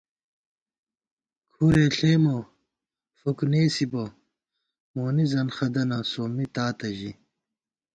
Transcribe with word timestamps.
کھُرے 1.53 1.85
ݪېمہ 1.95 2.35
فُک 3.19 3.39
نېسِبہ 3.51 4.03
مونی 4.93 5.25
ځنخَدَنہ 5.31 5.99
سومّی 6.11 6.45
تاتہ 6.55 6.89
ژِی 6.97 7.11